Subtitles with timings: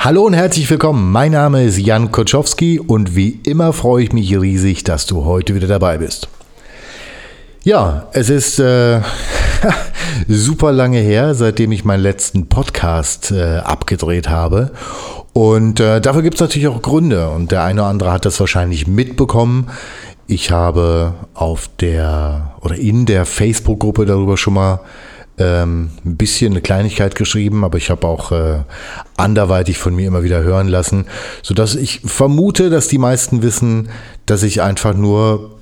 [0.00, 1.10] Hallo und herzlich willkommen.
[1.10, 5.56] Mein Name ist Jan Koczowski und wie immer freue ich mich riesig, dass du heute
[5.56, 6.28] wieder dabei bist.
[7.64, 9.00] Ja, es ist äh,
[10.28, 14.70] super lange her, seitdem ich meinen letzten Podcast äh, abgedreht habe.
[15.32, 17.30] Und äh, dafür gibt es natürlich auch Gründe.
[17.30, 19.66] Und der eine oder andere hat das wahrscheinlich mitbekommen.
[20.28, 24.78] Ich habe auf der oder in der Facebook-Gruppe darüber schon mal
[25.38, 28.60] ähm, ein bisschen eine Kleinigkeit geschrieben, aber ich habe auch äh,
[29.16, 31.06] anderweitig von mir immer wieder hören lassen,
[31.42, 33.88] sodass ich vermute, dass die meisten wissen,
[34.26, 35.57] dass ich einfach nur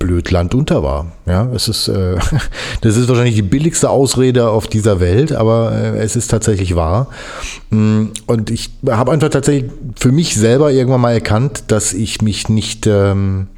[0.00, 1.12] blöd landunter war.
[1.26, 2.16] Ja, es ist, äh,
[2.80, 7.08] das ist wahrscheinlich die billigste Ausrede auf dieser Welt, aber äh, es ist tatsächlich wahr.
[7.68, 12.48] Mm, und ich habe einfach tatsächlich für mich selber irgendwann mal erkannt, dass ich mich
[12.48, 13.48] nicht, ähm,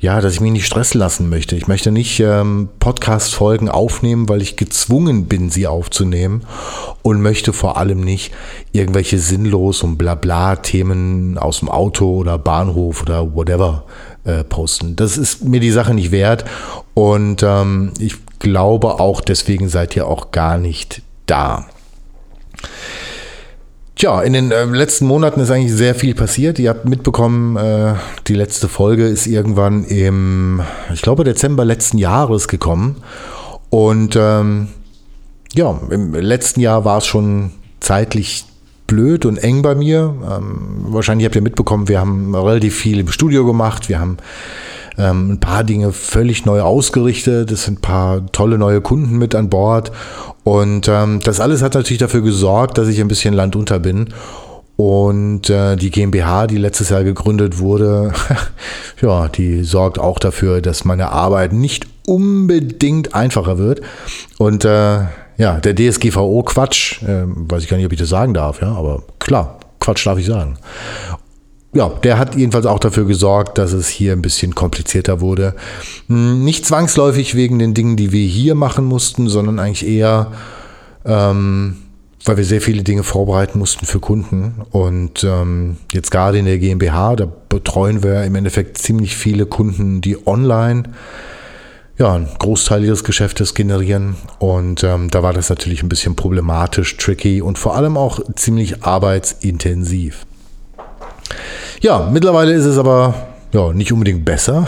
[0.00, 1.56] ja, dass ich mich nicht stressen lassen möchte.
[1.56, 6.44] Ich möchte nicht ähm, Podcast-Folgen aufnehmen, weil ich gezwungen bin, sie aufzunehmen
[7.02, 8.32] und möchte vor allem nicht
[8.72, 13.84] irgendwelche sinnlos und blabla Themen aus dem Auto oder Bahnhof oder whatever
[14.24, 14.96] äh, posten.
[14.96, 16.44] Das ist mir die Sache nicht wert
[16.94, 21.66] und ähm, ich glaube auch, deswegen seid ihr auch gar nicht da.
[23.94, 26.58] Tja, in den äh, letzten Monaten ist eigentlich sehr viel passiert.
[26.58, 27.94] Ihr habt mitbekommen, äh,
[28.26, 30.60] die letzte Folge ist irgendwann im,
[30.92, 32.96] ich glaube, Dezember letzten Jahres gekommen.
[33.70, 34.68] Und ähm,
[35.54, 38.44] ja, im letzten Jahr war es schon zeitlich
[38.92, 40.14] blöd und eng bei mir.
[40.22, 43.88] Ähm, wahrscheinlich habt ihr mitbekommen, wir haben relativ viel im Studio gemacht.
[43.88, 44.18] Wir haben
[44.98, 47.50] ähm, ein paar Dinge völlig neu ausgerichtet.
[47.50, 49.92] Es sind ein paar tolle neue Kunden mit an Bord.
[50.44, 54.08] Und ähm, das alles hat natürlich dafür gesorgt, dass ich ein bisschen landunter bin.
[54.76, 58.12] Und äh, die GmbH, die letztes Jahr gegründet wurde,
[59.00, 63.80] ja, die sorgt auch dafür, dass meine Arbeit nicht unbedingt einfacher wird.
[64.36, 64.98] Und äh,
[65.42, 69.02] ja, der DSGVO-Quatsch, äh, weiß ich gar nicht, ob ich das sagen darf, ja, aber
[69.18, 70.56] klar, Quatsch darf ich sagen.
[71.74, 75.56] Ja, der hat jedenfalls auch dafür gesorgt, dass es hier ein bisschen komplizierter wurde.
[76.06, 80.30] Hm, nicht zwangsläufig wegen den Dingen, die wir hier machen mussten, sondern eigentlich eher,
[81.04, 81.78] ähm,
[82.24, 84.62] weil wir sehr viele Dinge vorbereiten mussten für Kunden.
[84.70, 90.02] Und ähm, jetzt gerade in der GmbH, da betreuen wir im Endeffekt ziemlich viele Kunden,
[90.02, 90.84] die online
[91.98, 94.16] ja, einen Großteil ihres Geschäftes generieren.
[94.38, 98.82] Und ähm, da war das natürlich ein bisschen problematisch, tricky und vor allem auch ziemlich
[98.82, 100.26] arbeitsintensiv.
[101.80, 103.14] Ja, mittlerweile ist es aber
[103.52, 104.66] ja, nicht unbedingt besser,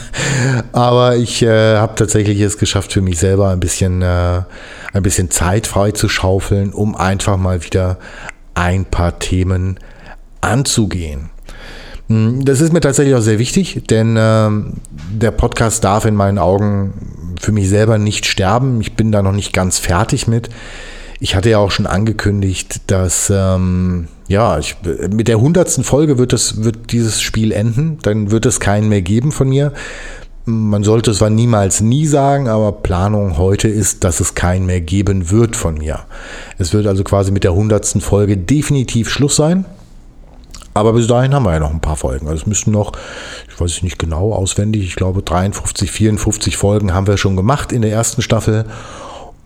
[0.72, 4.42] aber ich äh, habe tatsächlich es geschafft, für mich selber ein bisschen, äh,
[4.92, 7.98] ein bisschen Zeit frei zu schaufeln, um einfach mal wieder
[8.54, 9.78] ein paar Themen
[10.40, 11.28] anzugehen.
[12.08, 14.50] Hm, das ist mir tatsächlich auch sehr wichtig, denn äh,
[15.10, 18.80] der Podcast darf in meinen Augen für mich selber nicht sterben.
[18.80, 20.48] Ich bin da noch nicht ganz fertig mit.
[21.18, 24.76] Ich hatte ja auch schon angekündigt, dass ähm, ja, ich,
[25.10, 27.98] mit der hundertsten Folge wird, es, wird dieses Spiel enden.
[28.02, 29.72] Dann wird es keinen mehr geben von mir.
[30.44, 34.80] Man sollte es zwar niemals nie sagen, aber Planung heute ist, dass es keinen mehr
[34.80, 36.00] geben wird von mir.
[36.58, 39.64] Es wird also quasi mit der hundertsten Folge definitiv Schluss sein.
[40.76, 42.28] Aber bis dahin haben wir ja noch ein paar Folgen.
[42.28, 42.92] Also es müssten noch,
[43.48, 47.82] ich weiß nicht genau auswendig, ich glaube 53, 54 Folgen haben wir schon gemacht in
[47.82, 48.66] der ersten Staffel.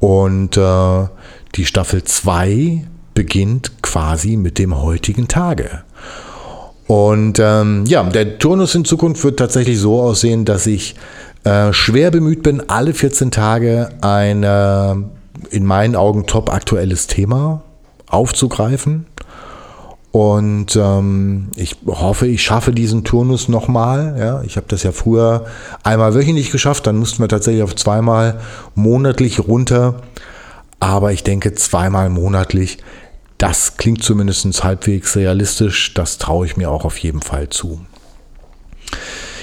[0.00, 1.06] Und äh,
[1.54, 5.82] die Staffel 2 beginnt quasi mit dem heutigen Tage.
[6.86, 10.96] Und ähm, ja, der Turnus in Zukunft wird tatsächlich so aussehen, dass ich
[11.44, 14.94] äh, schwer bemüht bin, alle 14 Tage ein äh,
[15.50, 17.62] in meinen Augen top aktuelles Thema
[18.08, 19.06] aufzugreifen
[20.12, 24.16] und ähm, ich hoffe, ich schaffe diesen Turnus nochmal.
[24.18, 25.46] Ja, ich habe das ja früher
[25.84, 28.40] einmal wöchentlich geschafft, dann mussten wir tatsächlich auf zweimal
[28.74, 30.02] monatlich runter.
[30.80, 32.78] Aber ich denke, zweimal monatlich,
[33.38, 35.94] das klingt zumindest halbwegs realistisch.
[35.94, 37.80] Das traue ich mir auch auf jeden Fall zu.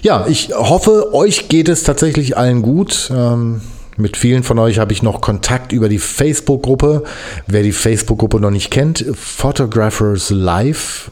[0.02, 3.10] Ja, ich hoffe, euch geht es tatsächlich allen gut.
[3.16, 3.62] Ähm,
[3.98, 7.04] mit vielen von euch habe ich noch Kontakt über die Facebook-Gruppe.
[7.48, 11.12] Wer die Facebook-Gruppe noch nicht kennt, Photographers Live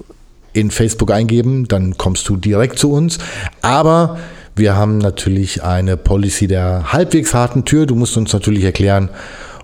[0.53, 3.17] in Facebook eingeben, dann kommst du direkt zu uns.
[3.61, 4.17] Aber
[4.55, 7.85] wir haben natürlich eine Policy der halbwegs harten Tür.
[7.85, 9.09] Du musst uns natürlich erklären,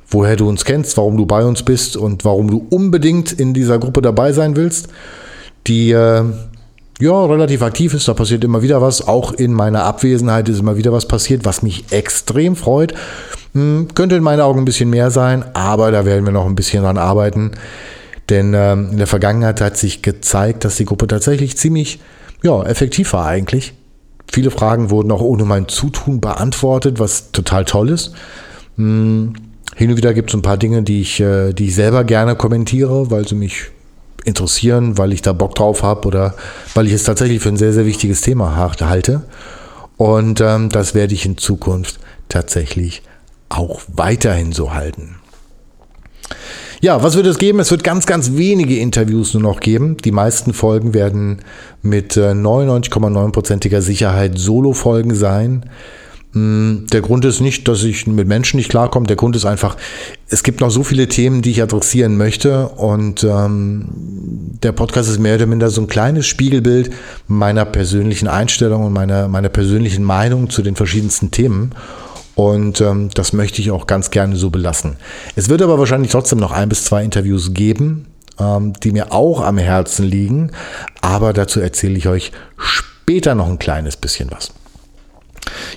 [0.09, 3.79] woher du uns kennst, warum du bei uns bist und warum du unbedingt in dieser
[3.79, 4.89] Gruppe dabei sein willst.
[5.67, 6.23] Die äh,
[7.01, 8.07] ja, relativ aktiv ist.
[8.07, 9.07] Da passiert immer wieder was.
[9.07, 12.93] Auch in meiner Abwesenheit ist immer wieder was passiert, was mich extrem freut.
[13.53, 16.55] Hm, könnte in meinen Augen ein bisschen mehr sein, aber da werden wir noch ein
[16.55, 17.51] bisschen dran arbeiten.
[18.29, 21.99] Denn ähm, in der Vergangenheit hat sich gezeigt, dass die Gruppe tatsächlich ziemlich
[22.43, 23.73] ja, effektiv war eigentlich.
[24.31, 28.13] Viele Fragen wurden auch ohne mein Zutun beantwortet, was total toll ist.
[28.77, 29.33] Hm,
[29.75, 32.35] hin und wieder gibt es ein paar Dinge, die ich, äh, die ich selber gerne
[32.35, 33.71] kommentiere, weil sie mich
[34.25, 36.35] interessieren, weil ich da Bock drauf habe oder
[36.73, 39.23] weil ich es tatsächlich für ein sehr, sehr wichtiges Thema halte.
[39.97, 43.03] Und ähm, das werde ich in Zukunft tatsächlich
[43.49, 45.17] auch weiterhin so halten.
[46.81, 47.59] Ja, was wird es geben?
[47.59, 49.97] Es wird ganz, ganz wenige Interviews nur noch geben.
[49.97, 51.41] Die meisten Folgen werden
[51.83, 55.69] mit 99,9%iger äh, Sicherheit Solo-Folgen sein.
[56.33, 59.07] Mm, der Grund ist nicht, dass ich mit Menschen nicht klarkomme.
[59.07, 59.75] Der Grund ist einfach,
[60.29, 62.69] es gibt noch so viele Themen, die ich adressieren möchte.
[62.69, 63.87] Und ähm,
[64.63, 66.91] der Podcast ist mehr oder minder so ein kleines Spiegelbild
[67.27, 71.73] meiner persönlichen Einstellung und meiner, meiner persönlichen Meinung zu den verschiedensten Themen.
[72.35, 74.95] Und ähm, das möchte ich auch ganz gerne so belassen.
[75.35, 78.07] Es wird aber wahrscheinlich trotzdem noch ein bis zwei Interviews geben,
[78.39, 80.51] ähm, die mir auch am Herzen liegen.
[81.01, 84.53] Aber dazu erzähle ich euch später noch ein kleines bisschen was.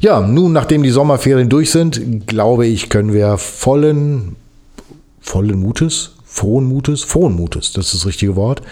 [0.00, 4.37] Ja, nun, nachdem die Sommerferien durch sind, glaube ich, können wir vollen,
[5.20, 8.62] vollen Mutes, frohen Mutes, frohen Mutes, das ist das richtige Wort,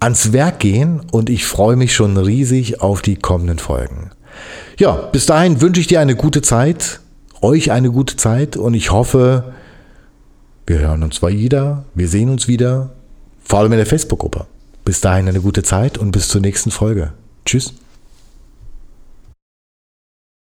[0.00, 4.10] ans Werk gehen und ich freue mich schon riesig auf die kommenden Folgen.
[4.78, 7.00] Ja, bis dahin wünsche ich dir eine gute Zeit,
[7.40, 9.52] euch eine gute Zeit und ich hoffe,
[10.66, 12.90] wir hören uns wieder, wir sehen uns wieder,
[13.44, 14.46] vor allem in der Facebook-Gruppe.
[14.84, 17.12] Bis dahin eine gute Zeit und bis zur nächsten Folge.
[17.44, 17.74] Tschüss.